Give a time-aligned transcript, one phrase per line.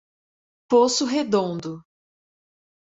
[0.67, 1.85] Poço Redondo